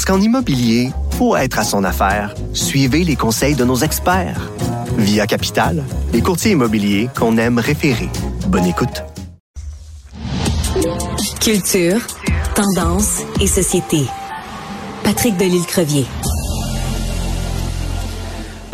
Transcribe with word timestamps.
Parce 0.00 0.16
qu'en 0.16 0.24
immobilier, 0.24 0.92
pour 1.18 1.36
être 1.36 1.58
à 1.58 1.62
son 1.62 1.84
affaire, 1.84 2.34
suivez 2.54 3.04
les 3.04 3.16
conseils 3.16 3.54
de 3.54 3.66
nos 3.66 3.76
experts. 3.76 4.50
Via 4.96 5.26
Capital, 5.26 5.84
les 6.14 6.22
courtiers 6.22 6.52
immobiliers 6.52 7.10
qu'on 7.14 7.36
aime 7.36 7.58
référer. 7.58 8.08
Bonne 8.46 8.64
écoute. 8.64 9.04
Culture, 11.38 12.00
tendance 12.54 13.20
et 13.42 13.46
société. 13.46 14.06
Patrick 15.04 15.36
Delisle-Crevier. 15.36 16.06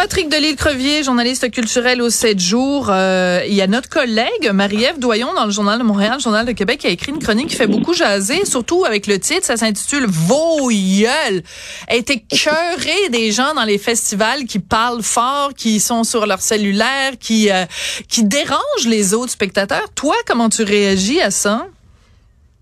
Patrick 0.09 0.29
Delisle-Crevier, 0.29 1.03
journaliste 1.03 1.51
culturel 1.51 2.01
au 2.01 2.11
7 2.11 2.39
jours. 2.39 2.91
Euh, 2.91 3.41
il 3.49 3.55
y 3.55 3.61
a 3.61 3.67
notre 3.67 3.89
collègue 3.89 4.53
Marie-Ève 4.55 5.01
Doyon 5.01 5.35
dans 5.35 5.47
le 5.47 5.51
Journal 5.51 5.81
de 5.81 5.83
Montréal, 5.83 6.13
le 6.19 6.21
Journal 6.21 6.47
de 6.47 6.53
Québec, 6.53 6.79
qui 6.79 6.87
a 6.87 6.91
écrit 6.91 7.11
une 7.11 7.19
chronique 7.19 7.49
qui 7.49 7.57
fait 7.57 7.67
beaucoup 7.67 7.93
jaser, 7.93 8.45
surtout 8.45 8.85
avec 8.85 9.09
le 9.09 9.19
titre, 9.19 9.43
ça 9.43 9.57
s'intitule 9.57 10.07
Vos 10.07 10.71
Elle 10.71 11.43
a 11.89 11.97
été 11.97 12.21
cœurée 12.21 13.09
des 13.11 13.33
gens 13.33 13.53
dans 13.57 13.65
les 13.65 13.79
festivals 13.79 14.45
qui 14.45 14.61
parlent 14.61 15.03
fort, 15.03 15.55
qui 15.55 15.81
sont 15.81 16.05
sur 16.05 16.25
leur 16.25 16.39
cellulaire, 16.39 17.19
qui, 17.19 17.51
euh, 17.51 17.65
qui 18.09 18.23
dérangent 18.23 18.87
les 18.89 19.13
autres 19.13 19.33
spectateurs. 19.33 19.93
Toi, 19.97 20.15
comment 20.25 20.49
tu 20.49 20.63
réagis 20.63 21.21
à 21.21 21.33
ça? 21.33 21.67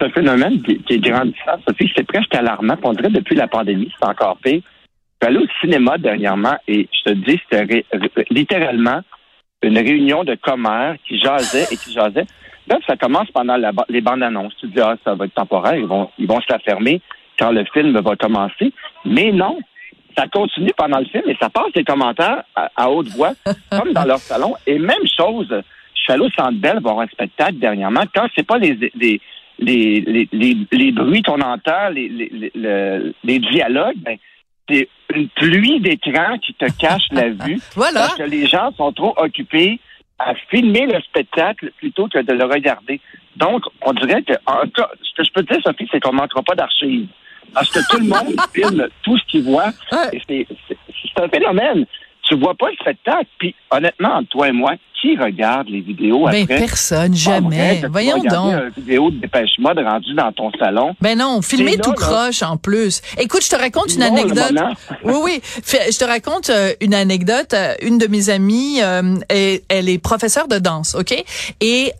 C'est 0.00 0.06
un 0.06 0.10
phénomène 0.12 0.62
qui, 0.62 0.78
qui 0.78 0.94
est 0.94 0.98
grandissant, 0.98 1.60
Sophie. 1.68 1.92
C'est 1.94 2.06
presque 2.06 2.34
alarmant. 2.34 2.76
On 2.82 2.94
dirait 2.94 3.10
depuis 3.10 3.36
la 3.36 3.48
pandémie, 3.48 3.92
c'est 4.00 4.08
encore 4.08 4.38
pire 4.42 4.62
suis 5.24 5.36
allé 5.36 5.44
au 5.44 5.48
cinéma 5.60 5.98
dernièrement 5.98 6.56
et 6.68 6.88
je 6.92 7.10
te 7.10 7.14
dis, 7.16 7.40
c'était 7.50 7.84
littéralement 8.30 9.00
une 9.62 9.78
réunion 9.78 10.24
de 10.24 10.34
commères 10.34 10.96
qui 11.06 11.18
jasaient 11.18 11.66
et 11.72 11.76
qui 11.76 11.92
jasaient. 11.92 12.26
Là, 12.68 12.78
ça 12.86 12.96
commence 12.96 13.30
pendant 13.30 13.56
les 13.88 14.00
bandes 14.00 14.22
annonces. 14.22 14.54
Tu 14.60 14.68
te 14.68 14.74
dis, 14.74 14.80
ah, 14.80 14.96
ça 15.04 15.14
va 15.14 15.26
être 15.26 15.34
temporaire, 15.34 15.76
ils 15.76 15.86
vont, 15.86 16.10
ils 16.18 16.26
vont 16.26 16.40
se 16.40 16.46
la 16.50 16.58
fermer 16.58 17.00
quand 17.38 17.50
le 17.50 17.64
film 17.72 17.98
va 17.98 18.16
commencer. 18.16 18.72
Mais 19.04 19.32
non, 19.32 19.58
ça 20.16 20.26
continue 20.28 20.72
pendant 20.76 20.98
le 20.98 21.06
film 21.06 21.24
et 21.26 21.36
ça 21.40 21.48
passe 21.48 21.72
des 21.74 21.84
commentaires 21.84 22.44
à, 22.54 22.90
haute 22.90 23.08
voix, 23.08 23.32
comme 23.70 23.92
dans 23.92 24.04
leur 24.04 24.18
salon. 24.18 24.54
Et 24.66 24.78
même 24.78 25.06
chose, 25.18 25.48
je 25.50 26.00
suis 26.00 26.12
allé 26.12 26.22
au 26.22 26.30
Centre 26.30 26.58
Bell 26.58 26.80
voir 26.82 27.00
un 27.00 27.06
spectacle 27.08 27.56
dernièrement. 27.56 28.02
Quand 28.14 28.26
c'est 28.34 28.46
pas 28.46 28.58
les, 28.58 28.74
les, 28.94 29.20
les, 29.58 30.28
les, 30.32 30.58
les, 30.70 30.92
bruits 30.92 31.22
qu'on 31.22 31.40
entend, 31.40 31.88
les, 31.90 32.08
les, 32.08 32.52
les 33.24 33.38
dialogues, 33.38 33.96
ben, 33.96 34.16
c'est 34.68 34.88
une 35.14 35.28
pluie 35.30 35.80
d'écran 35.80 36.38
qui 36.38 36.54
te 36.54 36.66
cache 36.78 37.04
la 37.12 37.28
vue. 37.44 37.60
voilà. 37.74 38.00
Parce 38.00 38.14
que 38.16 38.22
les 38.22 38.46
gens 38.46 38.72
sont 38.76 38.92
trop 38.92 39.14
occupés 39.16 39.78
à 40.18 40.34
filmer 40.50 40.86
le 40.86 41.00
spectacle 41.02 41.72
plutôt 41.78 42.08
que 42.08 42.18
de 42.18 42.32
le 42.32 42.44
regarder. 42.44 43.00
Donc, 43.36 43.64
on 43.82 43.92
dirait 43.92 44.22
que, 44.22 44.32
en 44.46 44.66
cas, 44.68 44.88
ce 45.02 45.14
que 45.16 45.24
je 45.24 45.32
peux 45.32 45.42
te 45.42 45.52
dire, 45.52 45.62
Sophie, 45.64 45.88
c'est 45.90 46.00
qu'on 46.00 46.12
ne 46.12 46.18
manquera 46.18 46.42
pas 46.42 46.54
d'archives. 46.54 47.08
Parce 47.52 47.70
que 47.70 47.80
tout 47.90 47.98
le 47.98 48.06
monde 48.06 48.34
filme 48.54 48.88
tout 49.02 49.18
ce 49.18 49.24
qu'il 49.26 49.42
voit. 49.42 49.70
C'est 49.90 50.46
un 51.16 51.28
phénomène. 51.28 51.84
Tu 52.22 52.36
vois 52.36 52.54
pas 52.54 52.70
le 52.70 52.76
spectacle. 52.76 53.26
Puis, 53.38 53.54
honnêtement, 53.70 54.14
entre 54.14 54.28
toi 54.30 54.48
et 54.48 54.52
moi, 54.52 54.74
qui 55.04 55.16
regarde 55.18 55.68
les 55.68 55.80
vidéos 55.80 56.26
ben, 56.26 56.46
personne, 56.46 57.14
jamais. 57.14 57.82
Voyons 57.90 58.22
donc. 58.22 58.54
une 58.54 58.70
vidéo 58.76 59.10
de 59.10 59.20
dépêche 59.20 59.58
mode 59.58 59.78
rendue 59.78 60.14
dans 60.14 60.32
ton 60.32 60.50
salon. 60.58 60.94
Ben 61.00 61.18
non, 61.18 61.42
filmer 61.42 61.76
tout 61.76 61.92
croche 61.92 62.42
en 62.42 62.56
plus. 62.56 63.02
Écoute, 63.18 63.44
je 63.44 63.50
te 63.50 63.56
raconte 63.56 63.94
une 63.94 64.02
anecdote. 64.02 64.54
Oui, 65.04 65.14
oui. 65.22 65.42
Je 65.66 65.98
te 65.98 66.04
raconte 66.04 66.50
euh, 66.50 66.72
une 66.80 66.94
anecdote. 66.94 67.52
Euh, 67.52 67.74
une 67.82 67.98
de 67.98 68.06
mes 68.06 68.30
amies, 68.30 68.80
euh, 68.82 69.16
elle, 69.28 69.88
est 69.88 69.98
professeure 69.98 70.48
de 70.48 70.58
danse, 70.58 70.94
OK? 70.94 71.14
Et 71.60 71.92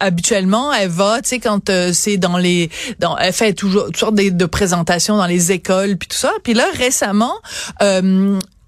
habituellement, 0.00 0.72
elle 0.72 0.88
va, 0.88 1.20
tu 1.22 1.30
sais, 1.30 1.38
quand 1.40 1.70
c'est 1.92 2.16
dans 2.16 2.38
les... 2.38 2.70
Dans, 2.98 3.16
elle 3.18 3.32
fait 3.32 3.52
toujours 3.52 3.86
toutes 3.86 3.96
sortes 3.96 4.14
de, 4.14 4.30
de 4.30 4.46
présentations 4.46 5.16
dans 5.16 5.26
les 5.26 5.52
écoles, 5.52 5.96
puis 5.96 6.08
tout 6.08 6.16
ça. 6.16 6.30
Puis 6.44 6.54
là, 6.54 6.64
récemment 6.76 7.34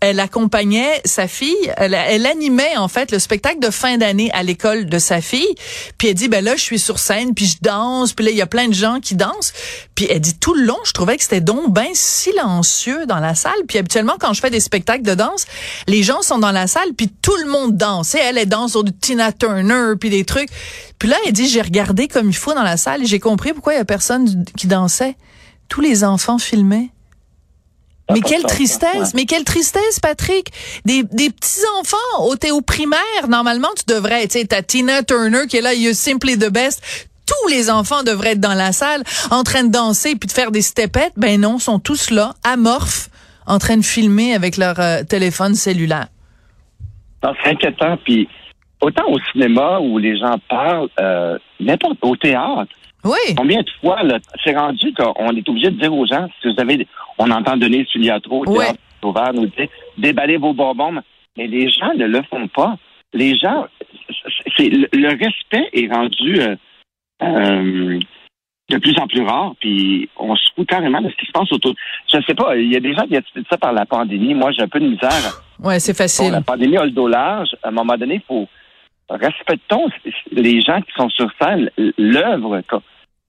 elle 0.03 0.19
accompagnait 0.19 1.01
sa 1.05 1.29
fille, 1.29 1.73
elle, 1.77 2.27
animait 2.27 2.77
en 2.77 2.89
fait 2.89 3.13
le 3.13 3.21
spectacle 3.21 3.61
de 3.61 3.71
fin 3.71 3.99
d'année 3.99 4.33
à 4.33 4.43
l'école 4.43 4.87
de 4.87 4.99
sa 4.99 5.21
fille. 5.21 5.55
Puis 5.97 6.09
elle 6.09 6.15
dit 6.15 6.27
ben 6.27 6.45
là 6.45 6.57
je 6.57 6.61
suis 6.61 6.81
sur 6.81 6.99
scène 6.99 7.35
puis 7.35 7.47
je 7.47 7.59
danse, 7.63 8.13
puis 8.13 8.25
là 8.25 8.33
il 8.33 8.37
y 8.37 8.43
a 8.43 8.49
plein 8.49 8.67
de 8.67 8.75
gens 8.75 8.99
qui 8.99 9.15
dansent. 9.15 9.53
Puis 9.95 10.09
elle 10.11 10.21
dit 10.21 10.35
tout 10.35 10.55
le 10.55 10.65
long, 10.65 10.79
je 10.85 10.91
trouvais 10.91 11.17
que 11.17 11.23
c'était 11.23 11.41
donc 11.41 11.73
bien 11.73 11.91
silencieux 11.93 13.07
dans 13.07 13.21
la 13.21 13.37
salle. 13.37 13.53
Puis 13.69 13.79
habituellement 13.79 14.15
quand 14.19 14.33
je 14.33 14.41
fais 14.41 14.51
des 14.51 14.59
spectacles 14.59 15.05
de 15.05 15.15
danse, 15.15 15.47
les 15.87 16.03
gens 16.03 16.21
sont 16.23 16.41
dans 16.41 16.51
la 16.51 16.67
salle 16.67 16.95
puis 16.97 17.09
tout 17.09 17.37
le 17.37 17.49
monde 17.49 17.77
danse. 17.77 18.17
Et 18.17 18.19
elle 18.19 18.39
elle 18.39 18.49
danse 18.49 18.73
sur 18.73 18.83
du 18.83 18.93
Tina 18.93 19.31
Turner 19.31 19.93
puis 20.01 20.11
des 20.11 20.25
trucs. 20.25 20.51
Puis 20.99 21.09
là 21.09 21.17
elle 21.27 21.33
dit 21.33 21.49
j'ai 21.49 21.63
regardé 21.63 22.09
comme 22.09 22.29
il 22.29 22.37
faut 22.37 22.55
dans 22.55 22.65
la 22.65 22.77
salle 22.77 23.05
et 23.05 23.07
j'ai 23.07 23.21
compris 23.21 23.53
pourquoi 23.53 23.75
il 23.75 23.77
y 23.77 23.81
a 23.81 23.85
personne 23.85 24.45
qui 24.57 24.67
dansait. 24.67 25.15
Tous 25.69 25.81
les 25.81 26.03
enfants 26.03 26.39
filmaient. 26.39 26.91
Mais 28.13 28.21
quelle 28.21 28.43
tristesse, 28.43 29.15
mais 29.15 29.25
quelle 29.25 29.45
tristesse, 29.45 30.01
Patrick. 30.01 30.49
Des, 30.85 31.03
des 31.03 31.31
petits-enfants, 31.31 32.25
au, 32.25 32.37
t'es 32.37 32.51
au 32.51 32.61
primaire, 32.61 33.29
normalement, 33.29 33.69
tu 33.77 33.93
devrais, 33.93 34.27
tu 34.29 34.39
sais, 34.39 34.47
ta 34.47 34.63
Tina 34.63 35.03
Turner 35.03 35.47
qui 35.49 35.57
est 35.57 35.61
là, 35.61 35.75
you're 35.75 35.95
simply 35.95 36.39
the 36.39 36.51
best. 36.51 37.09
Tous 37.27 37.49
les 37.49 37.71
enfants 37.71 38.03
devraient 38.03 38.33
être 38.33 38.41
dans 38.41 38.55
la 38.55 38.73
salle, 38.73 39.03
en 39.31 39.43
train 39.43 39.65
de 39.65 39.71
danser 39.71 40.17
puis 40.17 40.27
de 40.27 40.33
faire 40.33 40.51
des 40.51 40.63
stepettes. 40.63 41.13
Ben 41.17 41.41
non, 41.41 41.59
sont 41.59 41.79
tous 41.79 42.11
là, 42.11 42.35
amorphes, 42.45 43.09
en 43.47 43.59
train 43.59 43.77
de 43.77 43.85
filmer 43.85 44.35
avec 44.35 44.57
leur 44.57 44.79
euh, 44.81 45.03
téléphone 45.05 45.55
cellulaire. 45.55 46.09
C'est 47.23 47.51
inquiétant. 47.51 47.97
Puis 48.05 48.29
autant 48.81 49.05
au 49.09 49.19
cinéma 49.33 49.79
où 49.81 49.99
les 49.99 50.19
gens 50.19 50.37
parlent, 50.49 50.89
euh, 51.01 51.39
n'importe 51.61 51.99
au 52.03 52.17
théâtre. 52.17 52.73
Oui. 53.05 53.35
Combien 53.37 53.63
de 53.63 53.71
fois, 53.81 54.01
c'est 54.45 54.57
rendu 54.57 54.93
qu'on 54.95 55.37
est 55.37 55.49
obligé 55.49 55.71
de 55.71 55.81
dire 55.81 55.93
aux 55.93 56.07
gens, 56.07 56.29
si 56.41 56.53
vous 56.53 56.61
avez, 56.61 56.87
on 57.19 57.31
entend 57.31 57.57
donner 57.57 57.87
trop, 58.23 58.45
oui. 58.47 58.65
Sauveur 59.03 59.33
nous 59.35 59.47
dire, 59.47 59.67
déballez 59.99 60.37
vos 60.37 60.55
bonbons, 60.55 61.03
mais 61.37 61.47
les 61.49 61.69
gens 61.71 61.93
ne 61.95 62.07
le 62.07 62.23
font 62.31 62.47
pas. 62.47 62.77
Les 63.13 63.37
gens, 63.37 63.67
c'est 64.57 64.69
le 64.71 65.09
respect 65.09 65.69
est 65.73 65.93
rendu 65.93 66.41
euh, 66.41 66.55
euh, 67.23 67.99
de 68.71 68.79
plus 68.79 68.97
en 68.99 69.09
plus 69.09 69.23
rare, 69.23 69.55
puis 69.59 70.09
on 70.17 70.37
se 70.37 70.51
fout 70.55 70.69
carrément 70.69 71.01
de 71.01 71.11
ce 71.11 71.17
qui 71.17 71.27
se 71.27 71.33
passe 71.33 71.51
autour. 71.51 71.75
Je 72.11 72.19
ne 72.19 72.23
sais 72.23 72.35
pas, 72.35 72.57
il 72.57 72.73
y 72.73 72.77
a 72.77 72.81
des 72.81 72.95
gens 72.95 73.07
qui 73.07 73.17
ont 73.17 73.43
ça 73.51 73.59
par 73.59 73.73
la 73.73 73.85
pandémie. 73.85 74.35
Moi, 74.35 74.53
j'ai 74.53 74.63
un 74.63 74.69
peu 74.69 74.79
de 74.79 74.89
misère. 74.89 75.43
Ouais, 75.59 75.81
c'est 75.81 75.97
facile. 75.97 76.31
la 76.31 76.41
pandémie 76.41 76.77
a 76.77 76.85
le 76.85 76.93
dos 76.93 77.09
large. 77.09 77.51
À 77.63 77.69
un 77.69 77.73
moment 77.73 77.97
donné, 77.97 78.15
il 78.15 78.23
faut 78.23 78.49
respectons 79.11 79.89
les 80.31 80.61
gens 80.61 80.81
qui 80.81 80.93
sont 80.97 81.09
sur 81.11 81.31
scène, 81.41 81.71
l'œuvre 81.99 82.61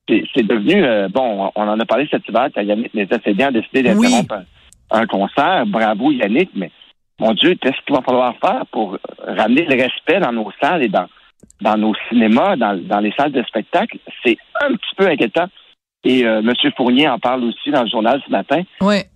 c'est 0.07 0.45
devenu, 0.45 0.83
euh, 0.83 1.07
bon, 1.09 1.49
on 1.55 1.67
en 1.67 1.79
a 1.79 1.85
parlé 1.85 2.07
cet 2.11 2.27
hiver 2.27 2.49
quand 2.53 2.61
Yannick 2.61 2.93
les 2.93 3.07
a 3.11 3.51
décidé 3.51 3.83
d'interrompre 3.83 4.43
un, 4.91 5.05
concert. 5.05 5.65
Bravo 5.65 6.11
Yannick, 6.11 6.49
mais 6.55 6.71
mon 7.19 7.33
Dieu, 7.33 7.55
qu'est-ce 7.55 7.79
qu'il 7.85 7.95
va 7.95 8.01
falloir 8.01 8.35
faire 8.41 8.65
pour 8.71 8.97
ramener 9.25 9.65
le 9.65 9.81
respect 9.81 10.19
dans 10.19 10.33
nos 10.33 10.51
salles 10.61 10.83
et 10.83 10.89
dans, 10.89 11.07
dans 11.61 11.77
nos 11.77 11.93
cinémas, 12.09 12.55
dans, 12.57 12.77
dans 12.77 12.99
les 12.99 13.13
salles 13.13 13.31
de 13.31 13.43
spectacle? 13.43 13.97
C'est 14.23 14.37
un 14.61 14.73
petit 14.73 14.95
peu 14.97 15.07
inquiétant. 15.07 15.47
Et 16.05 16.25
euh, 16.25 16.39
M. 16.39 16.53
Fournier 16.75 17.07
en 17.07 17.17
parle 17.17 17.45
aussi 17.45 17.71
dans 17.71 17.83
le 17.83 17.89
journal 17.89 18.21
ce 18.25 18.31
matin. 18.31 18.61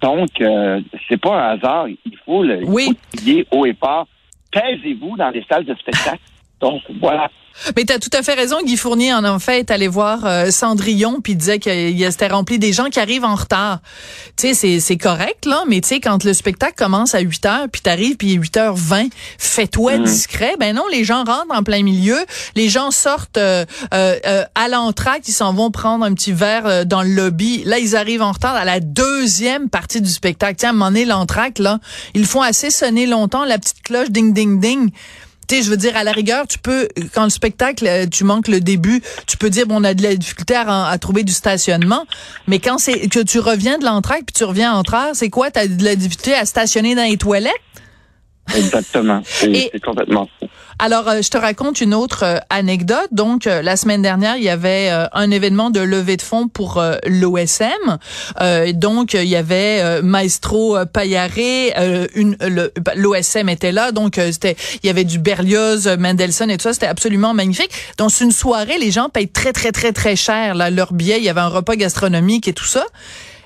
Donc, 0.01 0.29
euh, 0.39 0.79
c'est 1.09 1.19
pas 1.19 1.35
un 1.35 1.55
hasard. 1.55 1.87
Il 1.89 2.17
faut 2.25 2.43
le 2.43 2.63
oui. 2.65 2.97
haut 3.51 3.65
et 3.65 3.73
fort. 3.73 4.07
Taisez-vous 4.51 5.17
dans 5.17 5.29
les 5.29 5.43
salles 5.49 5.65
de 5.65 5.75
spectacle. 5.75 6.19
Donc, 6.59 6.81
voilà. 6.99 7.29
Mais 7.75 7.85
tu 7.85 7.93
as 7.93 7.99
tout 7.99 8.09
à 8.13 8.21
fait 8.21 8.33
raison. 8.33 8.57
Guy 8.63 8.77
Fournier, 8.77 9.13
en, 9.13 9.39
fait, 9.39 9.59
est 9.59 9.71
allé 9.71 9.87
voir 9.87 10.25
euh, 10.25 10.51
Cendrillon 10.51 11.21
puis 11.21 11.35
disait 11.35 11.59
qu'il 11.59 12.11
s'était 12.11 12.27
rempli 12.27 12.59
des 12.59 12.71
gens 12.71 12.89
qui 12.89 12.99
arrivent 12.99 13.25
en 13.25 13.35
retard. 13.35 13.79
Tu 14.37 14.53
sais, 14.53 14.79
c'est 14.79 14.97
correct, 14.97 15.45
là, 15.45 15.63
mais 15.67 15.81
tu 15.81 15.89
sais, 15.89 15.99
quand 15.99 16.23
le 16.23 16.33
spectacle 16.33 16.75
commence 16.75 17.15
à 17.15 17.19
8 17.19 17.45
heures 17.45 17.65
puis 17.71 17.81
t'arrives 17.81 18.15
puis 18.15 18.33
il 18.33 18.35
est 18.35 18.39
8h20, 18.39 19.09
fais-toi 19.37 19.97
mm. 19.97 20.03
discret. 20.03 20.55
Ben 20.59 20.75
non, 20.75 20.83
les 20.91 21.03
gens 21.03 21.23
rentrent 21.23 21.51
en 21.51 21.63
plein 21.63 21.83
milieu. 21.83 22.17
Les 22.55 22.69
gens 22.69 22.91
sortent 22.91 23.37
euh, 23.37 23.65
euh, 23.93 24.43
à 24.55 24.67
l'entracte, 24.67 25.27
ils 25.27 25.33
s'en 25.33 25.53
vont 25.53 25.71
prendre 25.71 26.05
un 26.05 26.13
petit 26.13 26.33
verre 26.33 26.85
dans 26.85 27.01
le 27.01 27.09
lobby. 27.09 27.63
Là, 27.65 27.79
ils 27.79 27.95
arrivent 27.95 28.21
en 28.21 28.31
retard 28.31 28.55
à 28.55 28.65
la 28.65 28.79
deuxième 28.79 29.69
partie 29.69 30.01
du 30.01 30.09
spectacle. 30.09 30.55
Tiens, 30.57 30.69
à 30.69 30.71
un 30.71 30.75
moment 30.75 30.91
donné, 30.91 31.05
l'entracte, 31.05 31.59
là, 31.59 31.79
ils 32.13 32.25
font 32.25 32.41
assez 32.41 32.69
sonner 32.69 33.07
longtemps 33.07 33.45
la 33.45 33.57
petite 33.57 33.81
cloche 33.81 34.09
ding, 34.09 34.33
ding, 34.33 34.59
ding 34.59 34.91
Tu 35.47 35.63
je 35.63 35.69
veux 35.69 35.77
dire, 35.77 35.95
à 35.95 36.03
la 36.03 36.11
rigueur, 36.11 36.45
tu 36.47 36.57
peux, 36.57 36.87
quand 37.13 37.23
le 37.23 37.29
spectacle, 37.29 37.87
euh, 37.87 38.05
tu 38.05 38.23
manques 38.23 38.47
le 38.47 38.59
début, 38.59 39.01
tu 39.27 39.37
peux 39.37 39.49
dire, 39.49 39.65
bon, 39.65 39.81
on 39.81 39.83
a 39.83 39.93
de 39.93 40.03
la 40.03 40.15
difficulté 40.15 40.55
à, 40.55 40.97
trouver 40.99 41.23
du 41.23 41.31
stationnement. 41.31 42.05
Mais 42.47 42.59
quand 42.59 42.77
c'est 42.77 43.07
que 43.07 43.19
tu 43.19 43.39
reviens 43.39 43.77
de 43.77 43.85
l'entraque 43.85 44.25
puis 44.25 44.33
tu 44.33 44.43
reviens 44.43 44.73
en 44.73 44.83
train, 44.83 45.13
c'est 45.13 45.29
quoi? 45.29 45.51
T'as 45.51 45.67
de 45.67 45.83
la 45.83 45.95
difficulté 45.95 46.33
à 46.33 46.45
stationner 46.45 46.95
dans 46.95 47.03
les 47.03 47.17
toilettes? 47.17 47.53
Exactement. 48.55 49.21
C'est 49.25 49.83
complètement 49.83 50.29
fou. 50.39 50.47
Alors, 50.79 51.07
euh, 51.09 51.21
je 51.23 51.29
te 51.29 51.37
raconte 51.37 51.81
une 51.81 51.95
autre 51.95 52.23
euh, 52.23 52.37
anecdote. 52.51 53.07
Donc, 53.11 53.47
euh, 53.47 53.63
la 53.63 53.77
semaine 53.77 54.03
dernière, 54.03 54.37
il 54.37 54.43
y 54.43 54.49
avait 54.49 54.89
un 55.11 55.31
événement 55.31 55.71
de 55.71 55.79
levée 55.79 56.17
de 56.17 56.21
fonds 56.21 56.47
pour 56.47 56.83
l'OSM. 57.07 57.97
donc, 58.73 59.13
il 59.13 59.27
y 59.27 59.35
avait 59.35 60.01
Maestro 60.01 60.77
Payaré, 60.85 61.73
une 62.15 62.37
l'OSM 62.95 63.49
était 63.49 63.71
là. 63.71 63.91
Donc, 63.91 64.19
c'était 64.31 64.55
il 64.83 64.87
y 64.87 64.89
avait 64.89 65.03
du 65.03 65.19
Berlioz, 65.19 65.87
Mendelssohn 65.97 66.49
et 66.49 66.57
tout 66.57 66.63
ça. 66.63 66.73
C'était 66.73 66.87
absolument 66.87 67.33
magnifique. 67.33 67.71
Donc, 67.97 68.11
c'est 68.11 68.25
une 68.25 68.31
soirée, 68.31 68.77
les 68.77 68.91
gens 68.91 69.09
payent 69.09 69.29
très, 69.29 69.53
très, 69.53 69.71
très, 69.71 69.91
très 69.91 70.15
cher 70.15 70.55
là, 70.55 70.69
leur 70.69 70.93
billet. 70.93 71.17
Il 71.17 71.23
y 71.23 71.29
avait 71.29 71.41
un 71.41 71.49
repas 71.49 71.75
gastronomique 71.75 72.47
et 72.47 72.53
tout 72.53 72.65
ça. 72.65 72.85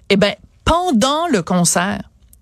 Eh 0.10 0.18
ben, 0.18 0.34
pendant 0.66 1.28
le 1.28 1.42
concert, 1.42 2.02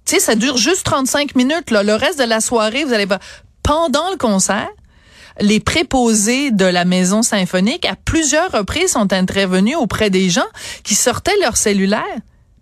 tu 0.10 0.16
sais, 0.16 0.22
ça 0.22 0.34
dure 0.34 0.58
juste 0.58 0.86
35 0.86 1.36
minutes. 1.36 1.70
Là. 1.70 1.84
Le 1.84 1.94
reste 1.94 2.18
de 2.18 2.24
la 2.24 2.42
soirée, 2.42 2.84
vous 2.84 2.94
allez 2.94 3.06
voir. 3.06 3.20
Pendant 3.62 4.10
le 4.10 4.18
concert, 4.18 4.70
les 5.40 5.60
préposés 5.60 6.50
de 6.50 6.66
la 6.66 6.84
maison 6.84 7.22
symphonique, 7.22 7.86
à 7.86 7.96
plusieurs 7.96 8.52
reprises, 8.52 8.94
sont 8.94 9.14
intervenus 9.14 9.78
auprès 9.78 10.10
des 10.10 10.30
gens 10.30 10.48
qui 10.84 10.96
sortaient 10.96 11.38
leur 11.42 11.58
cellulaire. 11.58 12.04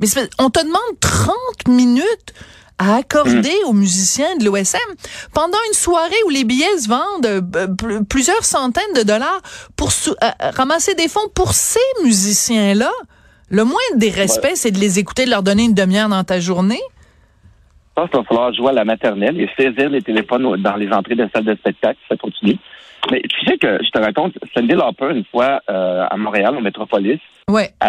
Mais 0.01 0.07
on 0.39 0.49
te 0.49 0.59
demande 0.59 0.99
30 0.99 1.35
minutes 1.69 2.33
à 2.79 2.97
accorder 2.97 3.55
aux 3.65 3.73
musiciens 3.73 4.35
de 4.35 4.44
l'OSM 4.44 4.77
pendant 5.33 5.57
une 5.69 5.73
soirée 5.73 6.21
où 6.25 6.29
les 6.29 6.44
billets 6.44 6.77
se 6.77 6.89
vendent 6.89 7.25
euh, 7.55 8.03
plusieurs 8.07 8.44
centaines 8.44 8.94
de 8.94 9.03
dollars 9.03 9.41
pour 9.77 9.91
euh, 10.07 10.13
ramasser 10.53 10.94
des 10.95 11.07
fonds 11.07 11.29
pour 11.33 11.53
ces 11.53 11.79
musiciens-là. 12.03 12.91
Le 13.49 13.63
moins 13.63 13.79
des 13.95 14.09
respects, 14.09 14.55
c'est 14.55 14.71
de 14.71 14.79
les 14.79 14.99
écouter, 14.99 15.23
de 15.23 15.29
leur 15.29 15.44
donner 15.44 15.63
une 15.63 15.73
demi-heure 15.73 16.09
dans 16.09 16.25
ta 16.25 16.41
journée. 16.41 16.81
Je 17.97 18.03
pense 18.03 18.11
qu'il 18.11 18.19
va 18.19 18.25
falloir 18.25 18.53
jouer 18.53 18.69
à 18.69 18.73
la 18.73 18.85
maternelle 18.85 19.41
et 19.41 19.49
saisir 19.57 19.89
les 19.89 20.03
téléphones 20.03 20.61
dans 20.61 20.75
les 20.75 20.91
entrées 20.91 21.15
de 21.15 21.27
salles 21.33 21.45
de 21.45 21.55
spectacle, 21.55 21.97
ça 22.07 22.15
continue. 22.15 22.55
Mais 23.09 23.21
tu 23.21 23.44
sais 23.44 23.57
que 23.57 23.79
je 23.83 23.89
te 23.89 23.99
raconte, 23.99 24.33
Cindy 24.53 24.73
Lauper, 24.73 25.15
une 25.15 25.25
fois 25.25 25.61
euh, 25.67 26.05
à 26.07 26.15
Montréal, 26.15 26.55
au 26.55 26.61
Métropolis, 26.61 27.19
ouais. 27.49 27.71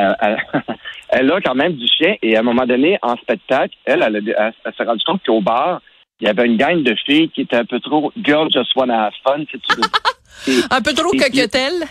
elle, 1.11 1.31
a 1.31 1.41
quand 1.43 1.55
même 1.55 1.75
du 1.75 1.87
chien 1.87 2.15
et 2.23 2.37
à 2.37 2.41
un 2.41 2.43
moment 2.43 2.65
donné, 2.65 2.99
en 3.03 3.17
spectacle, 3.17 3.75
elle, 3.85 4.03
elle, 4.03 4.35
elle, 4.39 4.73
s'est 4.75 4.85
rendue 4.85 5.05
compte 5.05 5.21
qu'au 5.27 5.43
bar, 5.43 5.83
il 6.21 6.27
y 6.27 6.31
avait 6.31 6.47
une 6.47 6.57
gang 6.57 6.83
de 6.83 6.95
filles 7.05 7.29
qui 7.29 7.43
étaient 7.43 7.57
un 7.57 7.67
peu 7.67 7.79
trop 7.79 8.11
girl 8.17 8.49
just 8.51 8.75
wanna 8.77 9.09
have 9.09 9.13
fun, 9.23 9.45
si 9.51 9.61
tu 9.61 9.77
veux. 9.77 10.63
un 10.71 10.81
peu 10.81 10.95
trop 10.95 11.11
coquetelle. 11.11 11.85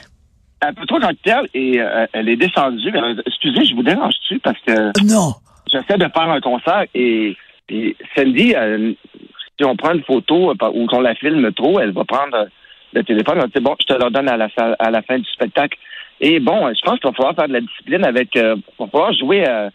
Un 0.62 0.74
peu 0.74 0.88
trop 0.88 1.00
coquetelle 1.00 1.48
et 1.54 1.80
euh, 1.80 2.08
elle 2.14 2.30
est 2.30 2.36
descendue. 2.36 2.92
Excusez, 3.28 3.64
je 3.64 3.76
vous 3.76 3.84
dérange-tu 3.84 4.40
parce 4.40 4.60
que 4.66 4.92
non. 5.06 5.34
j'essaie 5.72 6.00
de 6.00 6.10
faire 6.12 6.30
un 6.30 6.42
concert 6.42 6.86
et, 6.96 7.38
et 7.70 7.96
Cindy, 8.16 8.54
si 9.58 9.66
on 9.66 9.76
prend 9.76 9.94
une 9.94 10.04
photo 10.04 10.52
euh, 10.52 10.72
ou 10.74 10.86
qu'on 10.88 11.02
la 11.02 11.16
filme 11.16 11.52
trop, 11.54 11.80
elle 11.80 11.92
va 11.92 12.06
prendre 12.06 12.48
le 12.94 13.04
téléphone. 13.04 13.40
On 13.44 13.48
dit, 13.48 13.64
bon, 13.64 13.76
je 13.80 13.86
te 13.86 13.94
le 13.94 14.10
donne 14.10 14.30
à 14.30 14.38
la, 14.38 14.48
à 14.80 14.92
la 14.92 15.02
fin 15.02 15.18
du 15.18 15.30
spectacle. 15.30 15.78
Et 16.20 16.40
bon, 16.40 16.74
je 16.74 16.82
pense 16.82 17.00
qu'il 17.00 17.10
va 17.10 17.16
falloir 17.16 17.36
faire 17.36 17.48
de 17.48 17.54
la 17.54 17.62
discipline 17.62 18.06
avec, 18.06 18.36
euh, 18.36 18.56
il 18.80 18.88
va 18.92 19.12
jouer 19.12 19.48
euh, 19.48 19.70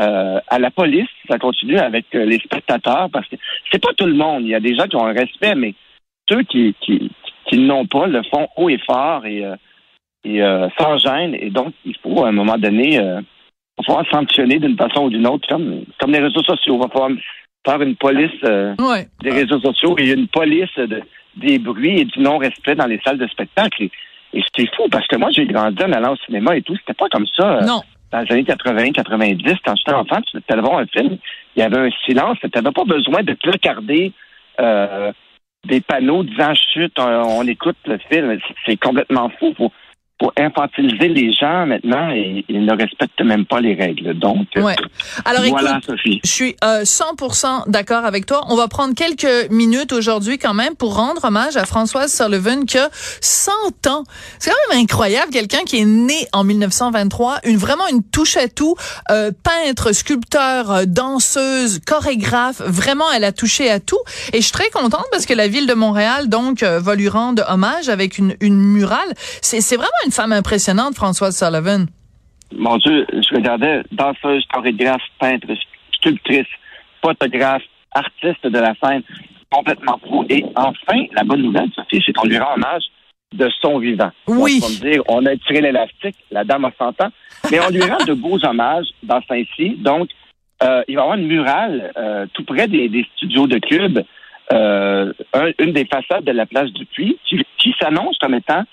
euh, 0.00 0.40
à 0.48 0.58
la 0.58 0.70
police, 0.70 1.08
ça 1.28 1.38
continue 1.38 1.78
avec 1.78 2.06
les 2.12 2.38
spectateurs, 2.38 3.10
parce 3.12 3.28
que 3.28 3.36
c'est 3.70 3.82
pas 3.82 3.92
tout 3.94 4.06
le 4.06 4.14
monde. 4.14 4.42
Il 4.42 4.48
y 4.48 4.54
a 4.54 4.60
des 4.60 4.74
gens 4.74 4.86
qui 4.86 4.96
ont 4.96 5.06
un 5.06 5.12
respect, 5.12 5.54
mais 5.54 5.74
ceux 6.28 6.42
qui, 6.44 6.74
qui, 6.80 7.10
qui 7.46 7.58
n'ont 7.58 7.86
pas 7.86 8.06
le 8.06 8.22
font 8.22 8.48
haut 8.56 8.70
et 8.70 8.78
fort 8.78 9.26
et, 9.26 9.44
et 10.24 10.40
sans 10.78 10.96
gêne. 10.96 11.34
Et 11.34 11.50
donc, 11.50 11.74
il 11.84 11.94
faut 12.02 12.24
à 12.24 12.28
un 12.28 12.32
moment 12.32 12.56
donné, 12.56 12.98
va 13.78 13.84
falloir 13.84 14.06
sanctionner 14.10 14.58
d'une 14.58 14.76
façon 14.76 15.04
ou 15.04 15.10
d'une 15.10 15.26
autre, 15.26 15.48
comme, 15.48 15.84
comme 15.98 16.12
les 16.12 16.20
réseaux 16.20 16.42
sociaux. 16.42 16.76
Il 16.76 16.82
va 16.82 16.88
falloir 16.88 17.10
faire 17.64 17.82
une 17.82 17.96
police 17.96 18.40
des 18.42 19.30
réseaux 19.30 19.60
sociaux 19.60 19.96
et 19.98 20.10
une 20.10 20.28
police 20.28 20.74
de 20.76 21.02
des 21.36 21.58
bruits 21.58 22.00
et 22.00 22.04
du 22.04 22.20
non-respect 22.20 22.74
dans 22.74 22.86
les 22.86 23.00
salles 23.04 23.18
de 23.18 23.26
spectacle. 23.28 23.84
Et, 23.84 23.90
c'était 24.34 24.70
fou 24.74 24.88
parce 24.90 25.06
que 25.06 25.16
moi, 25.16 25.30
j'ai 25.30 25.44
grandi 25.46 25.82
en 25.82 25.92
allant 25.92 26.14
au 26.14 26.16
cinéma 26.16 26.56
et 26.56 26.62
tout. 26.62 26.74
C'était 26.76 26.94
pas 26.94 27.08
comme 27.10 27.26
ça. 27.36 27.56
Euh, 27.56 27.66
non. 27.66 27.82
Dans 28.10 28.20
les 28.20 28.32
années 28.32 28.44
80, 28.44 28.92
90, 28.92 29.54
quand 29.64 29.76
j'étais 29.76 29.92
enfant, 29.92 30.20
tu 30.22 30.38
allais 30.48 30.62
voir 30.62 30.78
un 30.78 30.86
film, 30.86 31.16
il 31.56 31.60
y 31.60 31.62
avait 31.62 31.78
un 31.78 31.90
silence. 32.06 32.38
Tu 32.42 32.48
n'avais 32.54 32.72
pas 32.72 32.84
besoin 32.84 33.22
de 33.22 33.32
placarder 33.34 34.12
euh, 34.60 35.12
des 35.66 35.80
panneaux 35.80 36.22
disant 36.22 36.52
chute, 36.54 36.98
on, 36.98 37.46
écoute 37.46 37.76
le 37.86 37.98
film. 38.10 38.38
C'est 38.66 38.76
complètement 38.76 39.30
fou 39.38 39.54
pour 40.22 40.32
infantiliser 40.38 41.08
les 41.08 41.32
gens 41.32 41.66
maintenant 41.66 42.12
et 42.12 42.44
ils 42.48 42.64
ne 42.64 42.76
respectent 42.76 43.24
même 43.24 43.44
pas 43.44 43.60
les 43.60 43.74
règles. 43.74 44.16
Donc, 44.16 44.46
ouais. 44.54 44.76
Alors, 45.24 45.42
voilà, 45.48 45.78
écoute, 45.78 45.86
Sophie. 45.86 46.20
Je 46.22 46.30
suis 46.30 46.56
euh, 46.62 46.84
100% 46.84 47.68
d'accord 47.68 48.04
avec 48.04 48.24
toi. 48.24 48.42
On 48.48 48.54
va 48.54 48.68
prendre 48.68 48.94
quelques 48.94 49.50
minutes 49.50 49.92
aujourd'hui 49.92 50.38
quand 50.38 50.54
même 50.54 50.76
pour 50.76 50.94
rendre 50.94 51.24
hommage 51.24 51.56
à 51.56 51.66
Françoise 51.66 52.14
Sullivan 52.14 52.64
qui 52.66 52.78
a 52.78 52.88
100 53.20 53.50
ans. 53.88 54.04
C'est 54.38 54.50
quand 54.50 54.56
même 54.70 54.84
incroyable, 54.84 55.32
quelqu'un 55.32 55.64
qui 55.66 55.78
est 55.78 55.84
né 55.84 56.28
en 56.32 56.44
1923, 56.44 57.40
une 57.42 57.56
vraiment 57.56 57.88
une 57.88 58.04
touche 58.04 58.36
à 58.36 58.46
tout, 58.46 58.76
euh, 59.10 59.32
peintre, 59.42 59.90
sculpteur, 59.90 60.70
euh, 60.70 60.84
danseuse, 60.86 61.80
chorégraphe. 61.84 62.62
Vraiment, 62.64 63.10
elle 63.12 63.24
a 63.24 63.32
touché 63.32 63.68
à 63.68 63.80
tout. 63.80 63.98
Et 64.32 64.36
je 64.36 64.42
suis 64.42 64.52
très 64.52 64.70
contente 64.70 65.06
parce 65.10 65.26
que 65.26 65.34
la 65.34 65.48
ville 65.48 65.66
de 65.66 65.74
Montréal 65.74 66.28
donc 66.28 66.62
euh, 66.62 66.78
va 66.78 66.94
lui 66.94 67.08
rendre 67.08 67.44
hommage 67.48 67.88
avec 67.88 68.18
une, 68.18 68.36
une 68.40 68.56
murale. 68.56 69.12
C'est 69.40 69.58
vraiment 69.74 69.90
une 70.06 70.11
femme 70.12 70.32
impressionnante, 70.32 70.94
Françoise 70.94 71.36
Sullivan. 71.36 71.86
Mon 72.54 72.76
Dieu, 72.76 73.06
je 73.12 73.34
regardais 73.34 73.82
danseuse, 73.92 74.44
chorégraphe, 74.52 75.02
peintre, 75.18 75.48
sculptrice, 75.92 76.46
photographe, 77.02 77.62
artiste 77.92 78.46
de 78.46 78.58
la 78.58 78.74
scène, 78.82 79.02
complètement 79.50 79.98
fou. 80.06 80.24
Et 80.28 80.44
enfin, 80.54 81.04
la 81.12 81.24
bonne 81.24 81.42
nouvelle, 81.42 81.70
Sophie, 81.74 82.02
c'est 82.04 82.12
qu'on 82.12 82.28
lui 82.28 82.38
rend 82.38 82.54
hommage 82.54 82.84
de 83.32 83.50
son 83.60 83.78
vivant. 83.78 84.10
Oui. 84.26 84.60
On, 84.62 84.68
va 84.68 84.90
dire, 84.90 85.02
on 85.08 85.24
a 85.24 85.36
tiré 85.36 85.62
l'élastique, 85.62 86.16
la 86.30 86.44
dame 86.44 86.66
a 86.66 86.72
100 86.78 86.88
ans, 87.02 87.10
mais 87.50 87.60
on 87.60 87.70
lui 87.70 87.82
rend 87.82 88.04
de 88.04 88.12
beaux 88.12 88.38
hommages 88.44 88.86
dans 89.02 89.20
Saint-Cy. 89.26 89.76
Donc, 89.78 90.10
euh, 90.62 90.82
il 90.88 90.96
va 90.96 91.00
y 91.00 91.04
avoir 91.04 91.18
une 91.18 91.26
murale 91.26 91.92
euh, 91.96 92.26
tout 92.34 92.44
près 92.44 92.68
des, 92.68 93.06
studios 93.16 93.46
de 93.46 93.58
Cube, 93.58 94.00
euh, 94.52 95.12
une 95.58 95.72
des 95.72 95.86
façades 95.86 96.24
de 96.24 96.32
la 96.32 96.44
place 96.46 96.70
du 96.70 96.84
Puy, 96.84 97.18
qui 97.24 97.74
s'annonce 97.80 98.18
comme 98.18 98.34
étant 98.34 98.64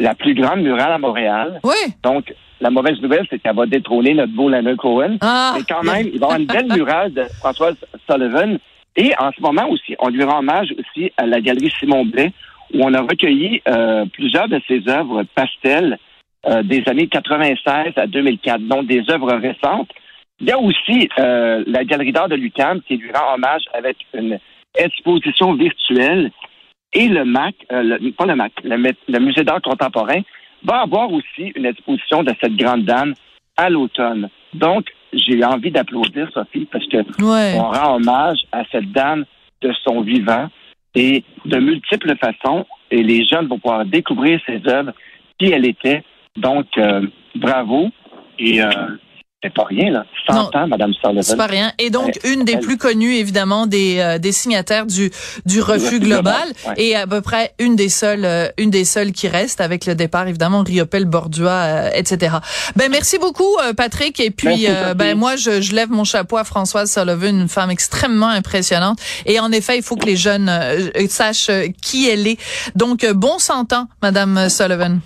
la 0.00 0.14
plus 0.14 0.34
grande 0.34 0.62
murale 0.62 0.92
à 0.92 0.98
Montréal. 0.98 1.60
Oui. 1.64 1.92
Donc, 2.02 2.32
la 2.60 2.70
mauvaise 2.70 3.00
nouvelle, 3.00 3.26
c'est 3.28 3.40
qu'elle 3.40 3.56
va 3.56 3.66
détrôner 3.66 4.14
notre 4.14 4.32
beau 4.32 4.48
Leonard 4.48 4.76
Cohen. 4.76 5.16
Ah. 5.20 5.54
Mais 5.56 5.64
quand 5.68 5.82
même, 5.82 6.08
il 6.12 6.20
va 6.20 6.26
y 6.26 6.30
avoir 6.30 6.38
une 6.38 6.46
belle 6.46 6.72
murale 6.76 7.12
de 7.12 7.24
Françoise 7.40 7.76
Sullivan. 8.08 8.58
Et 8.96 9.12
en 9.18 9.30
ce 9.32 9.40
moment 9.40 9.68
aussi, 9.68 9.96
on 9.98 10.08
lui 10.08 10.22
rend 10.22 10.40
hommage 10.40 10.68
aussi 10.78 11.12
à 11.16 11.26
la 11.26 11.40
galerie 11.40 11.72
Simon 11.78 12.04
Blais, 12.04 12.32
où 12.74 12.82
on 12.82 12.94
a 12.94 13.00
recueilli 13.00 13.62
euh, 13.68 14.04
plusieurs 14.12 14.48
de 14.48 14.60
ses 14.68 14.88
œuvres 14.88 15.24
pastels 15.34 15.98
euh, 16.46 16.62
des 16.62 16.82
années 16.86 17.08
96 17.08 17.92
à 17.96 18.06
2004, 18.06 18.60
donc 18.62 18.86
des 18.86 19.02
œuvres 19.10 19.34
récentes. 19.34 19.90
Il 20.40 20.48
y 20.48 20.52
a 20.52 20.58
aussi 20.58 21.08
euh, 21.18 21.62
la 21.66 21.84
galerie 21.84 22.12
d'art 22.12 22.28
de 22.28 22.34
l'UQAM 22.34 22.80
qui 22.82 22.96
lui 22.96 23.10
rend 23.12 23.34
hommage 23.34 23.62
avec 23.72 23.96
une 24.12 24.38
exposition 24.76 25.54
virtuelle 25.54 26.30
et 26.92 27.08
le 27.08 27.24
MAC, 27.24 27.54
euh, 27.72 27.98
pas 28.16 28.26
le 28.26 28.36
MAC, 28.36 28.52
le, 28.64 29.18
Musée 29.18 29.44
d'art 29.44 29.62
contemporain, 29.62 30.20
va 30.64 30.82
avoir 30.82 31.12
aussi 31.12 31.52
une 31.54 31.66
exposition 31.66 32.22
de 32.22 32.32
cette 32.40 32.56
grande 32.56 32.84
dame 32.84 33.14
à 33.56 33.70
l'automne. 33.70 34.28
Donc, 34.54 34.86
j'ai 35.12 35.44
envie 35.44 35.70
d'applaudir 35.70 36.30
Sophie 36.32 36.66
parce 36.70 36.86
que 36.88 36.98
on 37.20 37.70
rend 37.70 37.96
hommage 37.96 38.38
à 38.52 38.62
cette 38.70 38.92
dame 38.92 39.24
de 39.60 39.72
son 39.84 40.02
vivant 40.02 40.48
et 40.94 41.24
de 41.44 41.58
multiples 41.58 42.14
façons. 42.16 42.66
Et 42.90 43.02
les 43.02 43.24
jeunes 43.26 43.46
vont 43.46 43.58
pouvoir 43.58 43.86
découvrir 43.86 44.40
ses 44.46 44.60
œuvres, 44.68 44.92
qui 45.38 45.50
elle 45.50 45.66
était. 45.66 46.02
Donc, 46.36 46.66
euh, 46.76 47.06
bravo. 47.34 47.90
Et 48.38 48.62
euh, 48.62 48.70
c'est 49.42 49.52
pas 49.52 49.64
rien, 49.64 49.90
là. 49.90 50.04
100 50.30 50.54
ans, 50.54 50.66
Madame 50.68 50.92
Sullivan. 50.94 51.22
C'est 51.22 51.36
pas 51.36 51.46
rien. 51.46 51.72
Et 51.78 51.90
donc, 51.90 52.16
une 52.24 52.44
des 52.44 52.58
plus 52.58 52.78
connues, 52.78 53.16
évidemment, 53.16 53.66
des, 53.66 53.98
euh, 53.98 54.18
des 54.18 54.30
signataires 54.30 54.86
du, 54.86 55.10
du 55.46 55.60
refus 55.60 55.98
global. 55.98 56.48
Et 56.76 56.94
à 56.94 57.08
peu 57.08 57.20
près 57.20 57.52
une 57.58 57.74
des 57.74 57.88
seules, 57.88 58.24
euh, 58.24 58.48
une 58.56 58.70
des 58.70 58.84
seules 58.84 59.10
qui 59.10 59.26
reste 59.26 59.60
avec 59.60 59.84
le 59.86 59.96
départ, 59.96 60.28
évidemment, 60.28 60.62
Riopel, 60.62 61.06
Bordua, 61.06 61.64
euh, 61.64 61.90
etc. 61.92 62.36
Ben, 62.76 62.88
merci 62.88 63.18
beaucoup, 63.18 63.56
Patrick. 63.76 64.20
Et 64.20 64.30
puis, 64.30 64.66
ben, 64.96 65.18
moi, 65.18 65.34
je, 65.34 65.60
je 65.60 65.74
lève 65.74 65.90
mon 65.90 66.04
chapeau 66.04 66.36
à 66.36 66.44
Françoise 66.44 66.92
Sullivan, 66.92 67.40
une 67.40 67.48
femme 67.48 67.70
extrêmement 67.70 68.28
impressionnante. 68.28 68.98
Et 69.26 69.40
en 69.40 69.50
effet, 69.50 69.76
il 69.76 69.82
faut 69.82 69.96
que 69.96 70.06
les 70.06 70.16
jeunes 70.16 70.50
sachent 71.08 71.50
qui 71.80 72.08
elle 72.08 72.28
est. 72.28 72.38
Donc, 72.76 73.04
bon 73.12 73.38
100 73.38 73.72
ans, 73.72 73.88
Madame 74.02 74.48
Sullivan. 74.48 75.00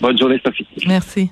Bonne 0.00 0.18
journée, 0.18 0.40
Sophie. 0.44 0.66
Merci. 0.86 1.30